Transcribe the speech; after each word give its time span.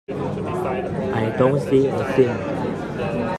I 1.13 1.31
don't 1.37 1.59
see 1.69 1.85
a 1.85 2.13
thing. 2.13 3.21